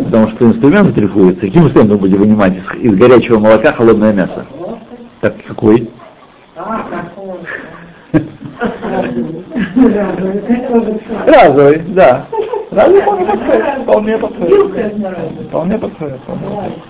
[0.05, 1.41] Потому что инструмент дрейфуется.
[1.41, 4.47] Каким инструментом будете вынимать из, из горячего молока холодное мясо?
[5.21, 5.91] Так какой?
[11.27, 12.27] Разовый, да.
[12.71, 13.83] Разовый вполне подходит.
[13.83, 15.49] Вполне подходит.
[15.49, 16.21] Вполне подходит.
[16.21, 16.83] Вполне подходит.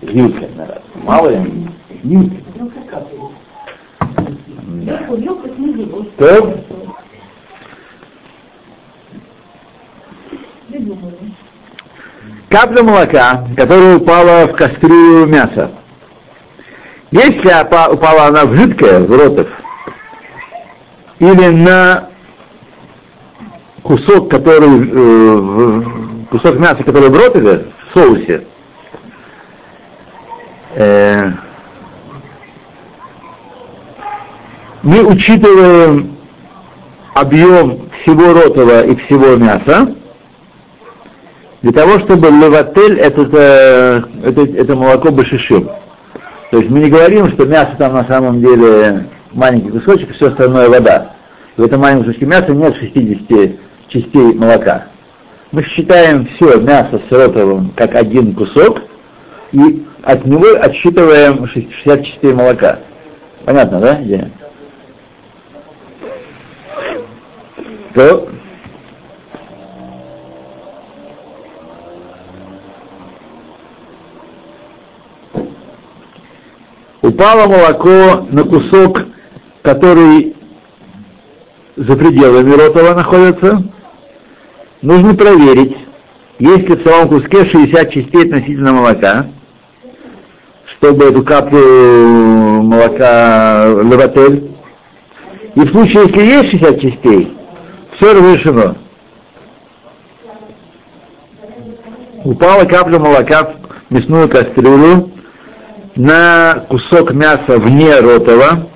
[0.00, 0.82] Вилка, наверное.
[0.94, 1.68] Мало ли.
[2.02, 2.36] Вилка.
[4.66, 5.00] Да.
[5.56, 6.06] Снизу.
[6.18, 6.54] То,
[12.48, 15.70] капля молока, которая упала в кастрюлю мяса.
[17.10, 17.48] Если
[17.92, 19.48] упала она в жидкое, в ротов,
[21.18, 22.10] или на
[23.82, 25.82] кусок, который, э,
[26.30, 28.44] кусок мяса, который в ротове, в соусе,
[30.74, 31.30] э,
[34.82, 36.18] мы учитываем
[37.14, 39.94] объем всего ротова и всего мяса,
[41.62, 45.70] для того, чтобы леватель это, это, это, это молоко башишим.
[46.50, 50.68] То есть мы не говорим, что мясо там на самом деле маленький кусочек, все остальное
[50.68, 51.12] вода.
[51.56, 53.58] В этом маленьком кусочке мяса нет 60
[53.88, 54.86] частей молока.
[55.52, 58.82] Мы считаем все мясо с ротовым как один кусок,
[59.52, 62.78] и от него отсчитываем 60 частей молока.
[63.44, 64.30] Понятно, да, идея?
[67.94, 68.28] То
[77.08, 79.06] упало молоко на кусок,
[79.62, 80.36] который
[81.76, 83.62] за пределами ротова находится,
[84.82, 85.76] нужно проверить,
[86.38, 89.26] есть ли в самом куске 60 частей относительно молока,
[90.76, 94.50] чтобы эту каплю молока леватель.
[95.54, 97.36] И в случае, если есть 60 частей,
[97.96, 98.76] все разрешено.
[102.24, 103.54] Упала капля молока
[103.88, 105.10] в мясную кастрюлю,
[105.98, 108.68] на кусок мяса вне ротова,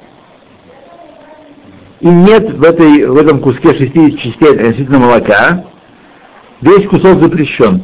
[2.00, 5.64] и нет в, этой, в этом куске 60 частей относительно молока,
[6.60, 7.80] весь кусок запрещен.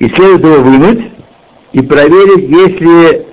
[0.00, 1.12] И следует его вынуть
[1.72, 3.26] и проверить, если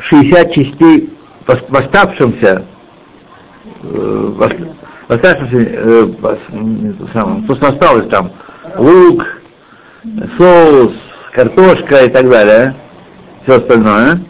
[0.00, 2.64] 60 частей в оставшемся,
[3.80, 4.42] э, в
[5.06, 6.06] оставшемся, э,
[7.46, 8.32] то, что осталось там,
[8.76, 9.40] лук,
[10.36, 10.94] соус,
[11.32, 12.76] картошка и так далее,
[13.42, 14.22] все остальное,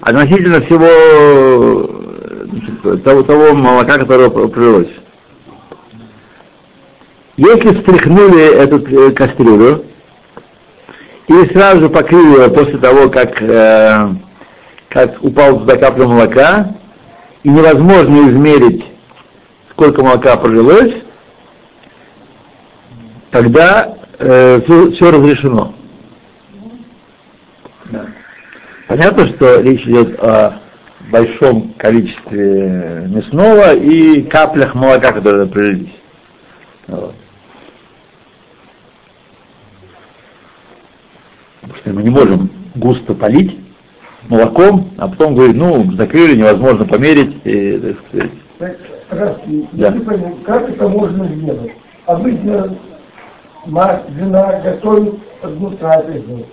[0.00, 1.88] относительно всего
[2.44, 4.90] значит, того, того молока, которое пролилось.
[7.36, 9.86] Если встряхнули эту кастрюлю
[11.28, 14.08] и сразу же покрыли ее после того, как, э,
[14.88, 16.74] как упал туда капля молока,
[17.42, 18.84] и невозможно измерить,
[19.70, 20.94] сколько молока пролилось,
[23.30, 25.74] тогда э, все, все разрешено.
[28.92, 30.60] Понятно, что речь идет о
[31.10, 35.94] большом количестве мясного и каплях молока, которые пролились.
[36.88, 37.14] Вот.
[41.62, 43.58] Потому что мы не можем густо полить
[44.28, 47.34] молоком, а потом говорить, ну, закрыли, невозможно померить.
[47.44, 47.96] И, так
[48.58, 48.78] сказать.
[49.08, 49.36] Раз,
[49.72, 49.94] Да.
[50.44, 51.72] как это можно сделать?
[52.04, 52.76] Обычно
[53.64, 56.44] мать, жена готовит одну трапезу.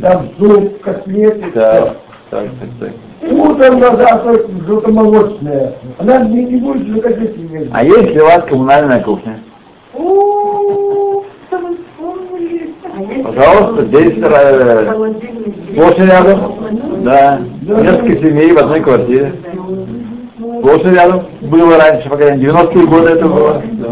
[0.00, 1.94] Там суп, котлеты, Да.
[2.30, 3.30] Так, так, так.
[3.30, 5.74] Утром на завтрак что-то молочное.
[5.98, 9.38] Она не, не будет же как эти А если у вас коммунальная кухня?
[11.52, 12.74] Вспомнили?
[13.22, 14.16] Пожалуйста, здесь
[15.98, 16.54] и рядом.
[17.04, 17.40] Да.
[17.62, 19.32] Несколько семей в одной квартире.
[20.38, 21.22] И рядом.
[21.42, 23.62] Было раньше, пока 90-е годы это было.
[23.72, 23.88] Да.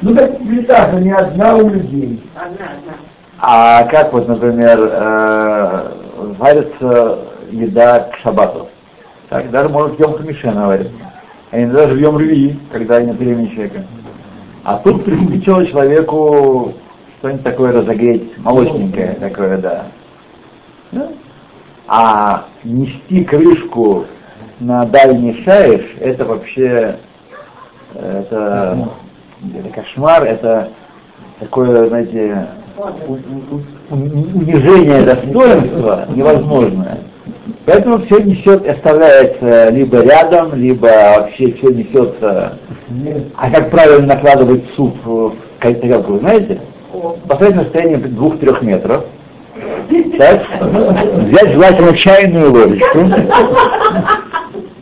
[0.00, 2.22] Ну так плита же не одна у людей.
[2.34, 2.87] Одна, одна.
[3.40, 5.92] А как вот, например, э,
[6.38, 7.18] варится
[7.50, 8.68] еда к шабату?
[9.28, 10.92] Так, даже может в Йом Хамишена варится.
[11.50, 13.84] А иногда даже в Йом Рви, когда нет времени человека.
[14.64, 16.74] А тут приспичило человеку
[17.18, 19.86] что-нибудь такое разогреть, молочненькое такое, да.
[20.90, 21.08] Да?
[21.86, 24.06] А нести крышку
[24.58, 26.98] на дальний шаиш, это вообще,
[27.94, 28.88] э, это,
[29.56, 30.70] это кошмар, это
[31.38, 32.48] такое, знаете,
[33.90, 36.98] унижение достоинства невозможное.
[37.66, 42.58] Поэтому все несет, оставляется либо рядом, либо вообще все несется.
[43.36, 46.60] А как правильно накладывать суп в тарелку, вы знаете?
[47.26, 49.04] Поставить на расстоянии двух-трех метров.
[50.18, 52.98] Так, взять желательно чайную ложечку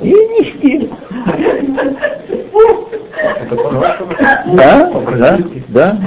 [0.01, 0.91] и нести.
[4.53, 5.39] Да, да,
[5.69, 5.99] да.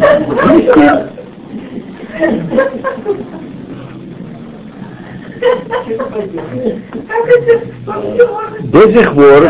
[0.49, 1.18] Нести.
[8.63, 9.47] До сих пор,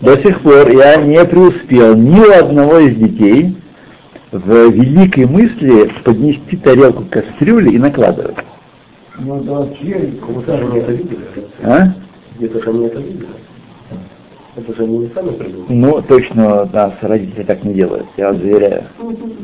[0.00, 3.56] до сих пор я не преуспел ни у одного из детей
[4.30, 8.36] в великой мысли поднести тарелку к кастрюле и накладывать.
[9.18, 9.40] Ну
[10.92, 11.20] видели.
[11.64, 11.94] А?
[12.36, 13.26] Где-то они это видели.
[14.56, 15.66] Это же они не сами придумали.
[15.68, 18.84] Ну, точно, нас родители так не делают, я вас заверяю.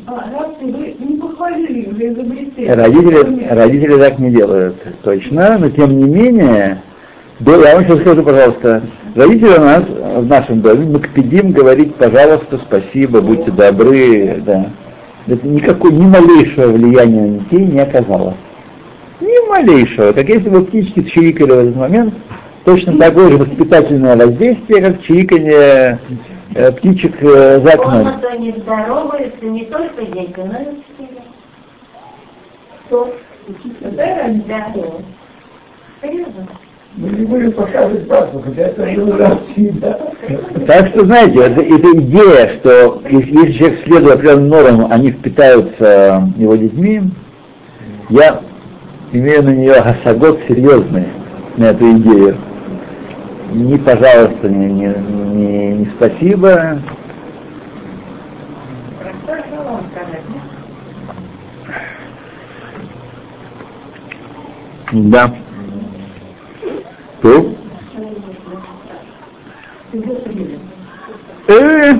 [0.07, 2.69] А, раз ты вы не похвалили, вы изобретели.
[2.69, 6.83] Родители, родители так не делают, точно, но тем не менее,
[7.41, 8.83] да, я вам сейчас скажу, пожалуйста,
[9.15, 14.71] родители у нас в нашем доме, мы кпидим говорить, пожалуйста, спасибо, будьте добры, да.
[15.27, 18.35] Это никакой, ни малейшего влияния на детей не оказало.
[19.21, 20.13] Ни малейшего.
[20.13, 22.15] Как если бы птички чирикали в этот момент,
[22.65, 25.99] точно такое же воспитательное воздействие, как чириканье
[26.55, 28.05] э, птичек э, за окном.
[28.05, 31.23] Комната не здоровается не только дети, но и учителя.
[32.87, 33.15] Кто?
[33.81, 34.75] Да, Да.
[36.03, 36.49] Серьезно?
[36.97, 39.99] Мы не будем показывать паспорт, хотя это раз да.
[40.65, 46.31] Так что, знаете, это, эта идея, что если, если человек следует определенным нормам, они впитаются
[46.37, 47.03] его детьми,
[48.11, 48.41] я
[49.11, 51.07] имею на нее гасагот серьезный,
[51.57, 52.37] на эту идею.
[53.53, 56.81] Не пожалуйста, не, не, не, не спасибо.
[64.93, 65.27] Да?
[65.27, 65.35] Да.
[67.23, 67.55] То?
[71.47, 71.95] Э,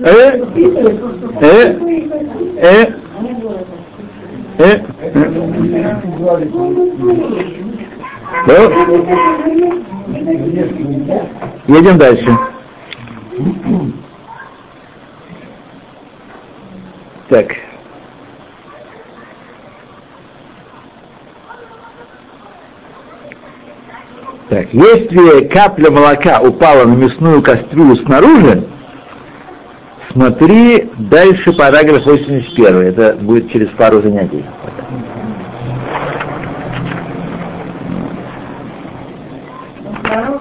[0.00, 0.42] э,
[1.40, 1.78] э,
[2.58, 2.86] э,
[4.58, 4.80] э,
[8.46, 8.54] Ну,
[11.66, 12.38] едем дальше.
[17.28, 17.52] Так.
[24.50, 28.68] Так, если капля молока упала на мясную кастрюлю снаружи,
[30.12, 32.76] смотри дальше параграф 81.
[32.82, 34.44] Это будет через пару занятий.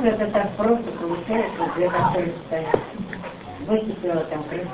[0.04, 2.80] Ну, снаружи это так просто получается, две кастрюли стоят.
[3.68, 4.68] Выкипела там крыша.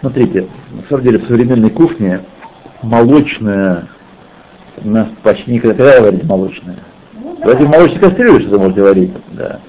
[0.00, 2.20] Смотрите, на самом деле в современной кухне
[2.82, 3.88] молочная
[4.84, 6.78] у нас почти никогда варить молочная.
[7.14, 9.60] Ну, Давайте в молочной кастрюле что-то можете варить, да.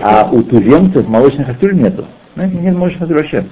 [0.00, 2.06] А у туземцев молочных кастрюль нету.
[2.36, 3.46] Знаете, нет молочной кастрюли вообще.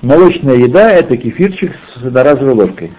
[0.00, 2.92] Молочная еда это кефирчик с одноразовой ложкой.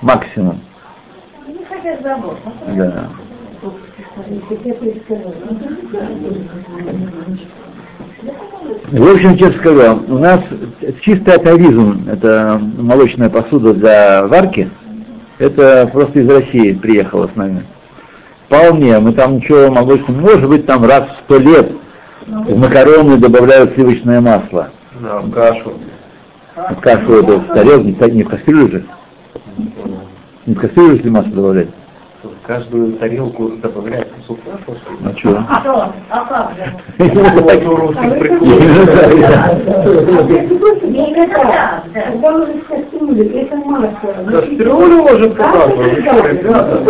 [0.00, 0.60] Максимум.
[2.76, 3.08] Да.
[8.90, 10.40] В общем, честно скажу, у нас
[11.02, 14.70] чистый атовизм, это молочная посуда для варки,
[15.38, 17.64] это просто из России приехала с нами.
[18.46, 21.72] Вполне, мы там ничего молочного, может быть, там раз в сто лет
[22.26, 24.70] в макароны добавляют сливочное масло.
[25.00, 25.72] Да, в кашу.
[26.56, 28.84] В кашу это в тарелке, не в та- не в кастрюлю же.
[30.46, 31.68] Не кастрюлю же масло добавлять.
[32.46, 34.98] каждую тарелку добавлять кусок масла, что ли?
[35.00, 35.44] Ну что?
[35.48, 35.92] А что?
[36.10, 36.64] А как же?
[37.50, 38.48] Это русский прикол.
[40.90, 41.82] Не так, да.
[41.94, 44.12] Когда уже в кастрюле, это масло.
[44.30, 46.82] Кастрюлю можем туда, вы что, ребята?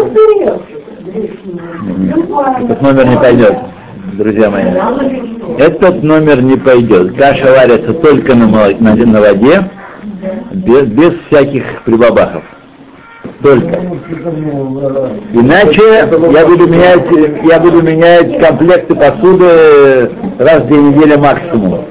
[2.61, 3.57] Этот номер не пойдет,
[4.15, 4.65] друзья мои.
[5.59, 7.17] Этот номер не пойдет.
[7.17, 9.63] Каша варится только на, моло- на, на воде,
[10.53, 12.43] без, без всяких прибабахов.
[13.45, 13.79] Только.
[15.35, 15.83] Иначе
[16.33, 17.03] я буду менять,
[17.45, 21.85] я буду менять комплекты посуды раз в две недели максимум.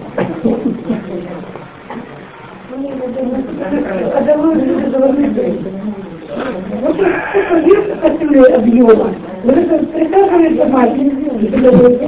[8.56, 12.00] Объема, вот это присаживается мать, и когда вы-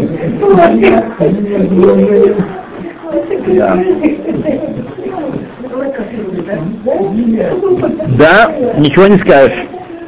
[0.42, 1.04] ну, вообще,
[8.18, 8.54] Да.
[8.78, 9.66] ничего не скажешь.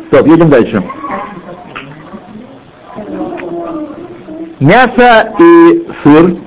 [0.08, 0.84] Стоп, едем дальше.
[4.60, 6.38] Мясо и сыр,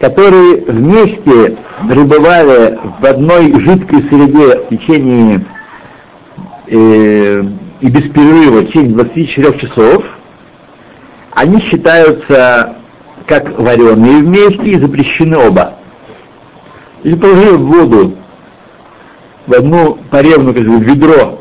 [0.00, 1.58] которые вместе
[1.88, 5.44] пребывали в одной жидкой среде в течение
[6.66, 7.42] э,
[7.80, 10.04] и без перерыва в течение 24 часов,
[11.34, 12.76] они считаются
[13.26, 15.74] как вареные вместе и запрещены оба.
[17.04, 18.17] Если положили в воду
[19.48, 21.38] в одну поревну, как бы, в ведро,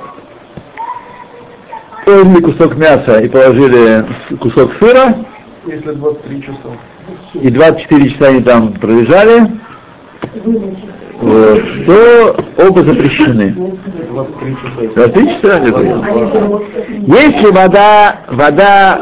[2.06, 4.06] положили кусок мяса и положили
[4.40, 5.16] кусок сыра,
[5.68, 6.58] Если 23 часа.
[7.34, 9.52] и 24 часа они там пролежали,
[11.20, 13.76] вот, то оба запрещены.
[14.14, 14.96] 23 часа.
[14.96, 15.60] 23 часа.
[17.08, 19.02] Если вода, вода,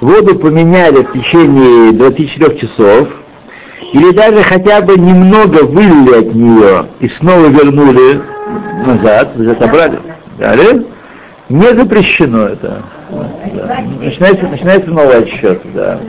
[0.00, 3.08] воду поменяли в течение 24 часов,
[3.92, 8.20] или даже хотя бы немного вылили от нее и снова вернули
[8.86, 9.98] назад, есть отобрали,
[10.38, 10.86] дали,
[11.48, 12.82] не запрещено это.
[13.10, 13.84] Да.
[14.00, 16.00] Начинается, начинается новый отсчет, да.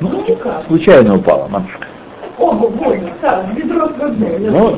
[0.00, 0.24] Ну.
[0.68, 1.86] Случайно упала, матушка.
[2.38, 4.38] Оба, больно, так, ведро с водой.
[4.38, 4.76] Ну,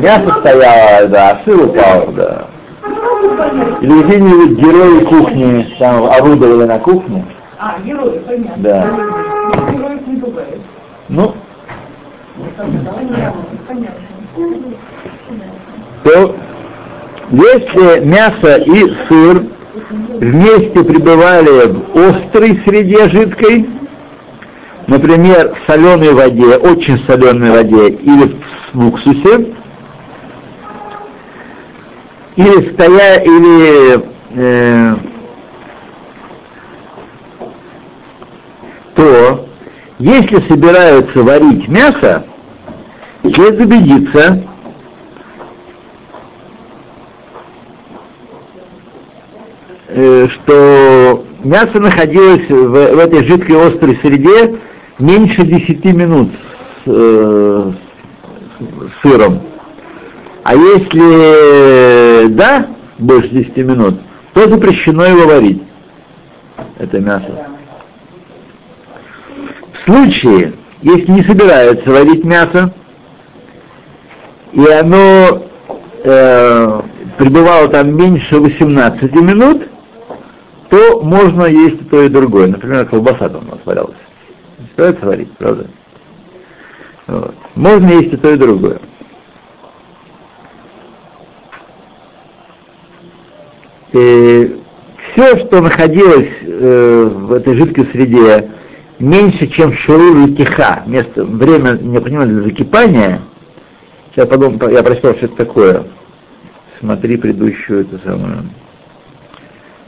[0.00, 2.46] мясо стояло, да, сыр упал, да.
[2.82, 3.78] А.
[3.80, 7.24] Или какие-нибудь герои кухни там орудовали на кухне,
[7.58, 8.62] А, герои, понятно.
[8.62, 8.86] Да.
[9.72, 10.60] Героев не бывает.
[11.08, 11.34] ну,
[16.04, 16.34] то
[17.30, 19.44] если мясо и сыр
[20.18, 23.68] вместе пребывали в острой среде жидкой,
[24.86, 28.36] например, в соленой воде, очень соленой воде или
[28.72, 29.54] в уксусе,
[32.36, 34.96] или стоя, или э,
[38.94, 39.48] то
[39.98, 42.24] если собираются варить мясо,
[43.22, 44.42] следует убедиться,
[49.88, 54.58] э, что мясо находилось в, в этой жидкой острой среде
[54.98, 56.30] меньше 10 минут
[56.84, 57.72] с, э,
[58.58, 59.51] с сыром.
[60.44, 62.66] А если да,
[62.98, 64.00] больше 10 минут,
[64.32, 65.62] то запрещено его варить,
[66.78, 67.46] это мясо.
[69.72, 72.74] В случае, если не собираются варить мясо,
[74.52, 75.46] и оно
[76.04, 76.82] э,
[77.18, 79.68] пребывало там меньше 18 минут,
[80.70, 82.48] то можно есть то, и другое.
[82.48, 83.96] Например, колбаса там у нас валялась.
[84.58, 85.66] Не собираются варить, правда?
[87.06, 87.34] Вот.
[87.54, 88.80] Можно есть и то, и другое.
[93.92, 98.50] Все, что находилось э, в этой жидкой среде
[98.98, 103.20] меньше, чем шурур и тиха, место, время необходимое для закипания,
[104.12, 105.84] сейчас подумал, я прочитал, что это такое.
[106.78, 108.50] Смотри предыдущую, эту самую.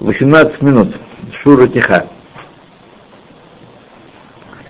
[0.01, 0.95] 18 минут.
[1.43, 2.07] Шура тиха.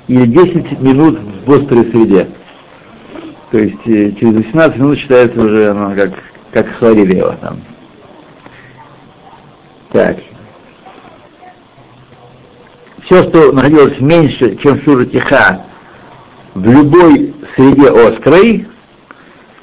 [0.08, 2.28] Или 10 минут в острой среде.
[3.50, 6.12] То есть э, через 18 минут считается уже оно как,
[6.52, 7.60] как его там.
[9.94, 10.16] Так.
[13.04, 15.66] Все, что находилось меньше, чем шура тиха,
[16.54, 18.66] в любой среде острой,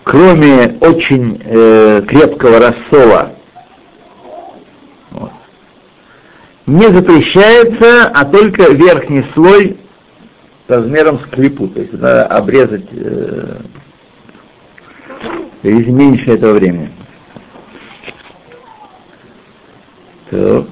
[0.06, 3.34] кроме очень э, крепкого рассола,
[5.10, 5.32] вот,
[6.66, 9.76] не запрещается, а только верхний слой
[10.70, 13.58] размером с клипу, то есть надо обрезать э,
[15.64, 16.90] меньше этого времени.
[20.32, 20.66] То.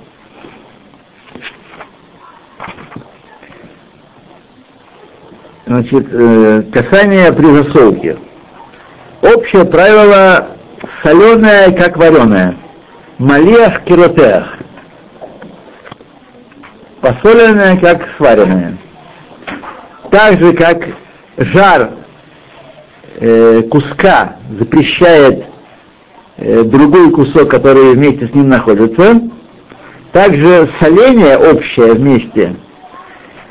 [5.66, 8.18] Значит, э, касание при засолке.
[9.22, 10.48] Общее правило
[11.04, 12.56] соленое, как вареное.
[13.18, 14.58] Малиах киротеах.
[17.02, 18.78] Посоленное, как сваренное.
[20.10, 20.88] Так же, как
[21.38, 21.92] жар
[23.20, 25.46] э, куска запрещает
[26.38, 29.22] э, другой кусок, который вместе с ним находится,
[30.12, 32.56] также соление общее вместе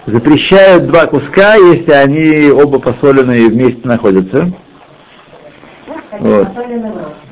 [0.07, 4.51] запрещает два куска, если они оба посоленные вместе находятся.
[6.19, 6.49] Вот.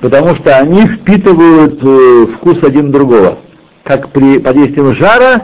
[0.01, 3.39] Потому что они впитывают э, вкус один другого.
[3.83, 5.43] Как при под действием жара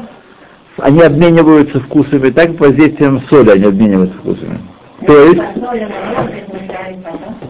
[0.78, 4.58] они обмениваются вкусами, так и под действием соли они обмениваются вкусами.
[5.06, 5.42] То есть,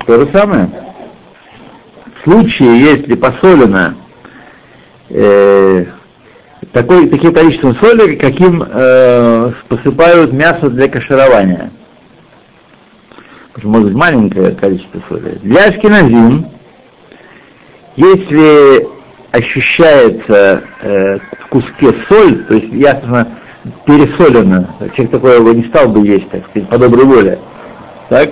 [0.06, 0.70] то же самое.
[2.20, 3.94] В случае, если посолено
[5.10, 5.86] э,
[6.72, 11.70] такое, таким количеством соли, каким э, посыпают мясо для каширования.
[13.62, 15.38] Может быть маленькое количество соли.
[15.42, 16.46] Для ашкеназим,
[17.96, 18.88] если
[19.30, 23.28] ощущается э, в куске соль, то есть ясно
[23.86, 27.38] пересолено, человек такое его не стал бы есть, так сказать, по доброй воле,
[28.08, 28.30] так,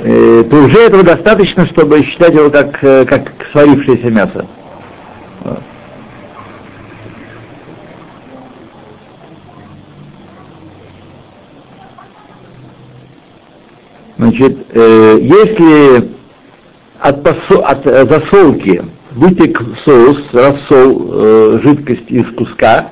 [0.00, 4.46] э, то уже этого достаточно, чтобы считать его как, э, как сварившееся мясо.
[14.22, 16.12] Значит, э, если
[17.00, 22.90] от, посо, от э, засолки вытек соус, рассол, э, жидкость из куска,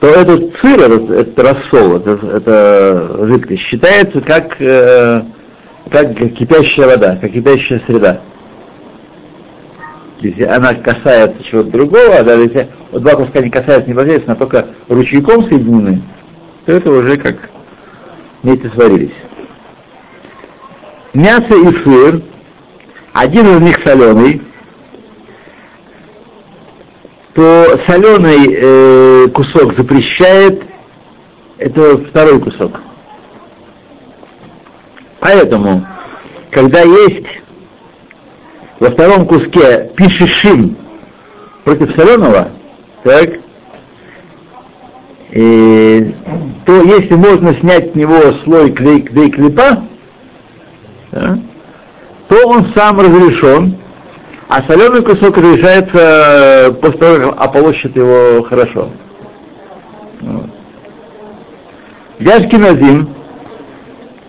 [0.00, 5.24] то этот сыр, этот, этот рассол, это, это жидкость, считается как, э,
[5.90, 8.22] как кипящая вода, как кипящая среда.
[10.20, 15.46] Если она касается чего-то другого, даже если два куска не касаются непосредственно, а только ручейком
[15.50, 16.00] соединены,
[16.64, 17.50] то это уже как
[18.42, 19.12] вместе сварились
[21.14, 22.22] мясо и сыр,
[23.12, 24.42] один из них соленый,
[27.34, 30.62] то соленый э, кусок запрещает,
[31.58, 32.80] это второй кусок.
[35.20, 35.86] Поэтому,
[36.50, 37.26] когда есть
[38.78, 40.76] во втором куске пишешим
[41.64, 42.50] против соленого,
[43.04, 43.30] так,
[45.30, 46.14] и,
[46.66, 49.84] то если можно снять с него слой клей, клей клепа,
[51.14, 51.38] да,
[52.28, 53.78] то он сам разрешен,
[54.48, 58.90] а соленый кусок разрешается э, после того, как ополощет его хорошо.
[60.20, 60.50] Вот.
[62.18, 63.14] Для шкиназим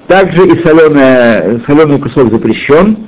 [0.08, 3.08] также и соленый, соленый кусок запрещен,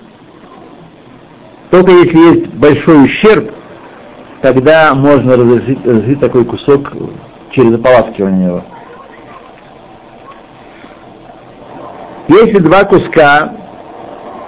[1.70, 3.52] только если есть большой ущерб,
[4.42, 6.94] тогда можно разрешить, разрешить такой кусок
[7.52, 8.64] через ополаскивание его.
[12.28, 13.57] Если два куска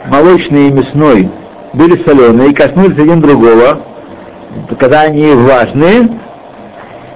[0.07, 1.29] молочный и мясной
[1.73, 3.81] были соленые и коснулись один другого,
[4.79, 6.09] когда они влажные,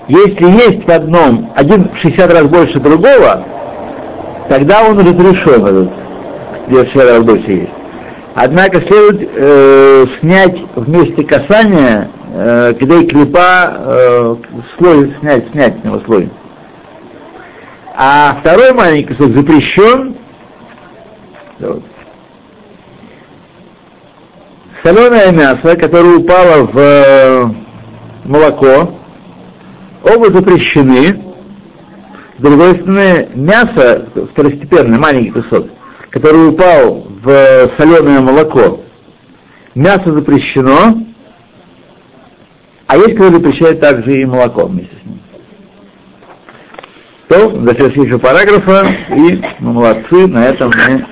[0.07, 3.45] если есть в одном один в 60 раз больше другого,
[4.49, 5.89] тогда он разрешен этот,
[6.67, 7.71] где в 60 раз больше есть.
[8.35, 14.35] Однако следует э, снять вместе касания, э, когда и клепа, э,
[14.77, 16.29] слой снять, снять с него слой.
[17.95, 20.15] А второй маленький кусок запрещен.
[21.59, 21.83] Вот
[24.83, 27.45] соленое мясо, которое упало в э,
[28.25, 28.99] молоко,
[30.03, 31.21] оба запрещены.
[32.37, 35.67] С другой стороны, мясо второстепенное, маленький кусок,
[36.09, 38.81] который упал в соленое молоко,
[39.75, 41.05] мясо запрещено,
[42.87, 45.19] а есть кто запрещает также и молоко вместе с ним.
[47.29, 51.05] То, до следующего параграфа, и мы молодцы, на этом мы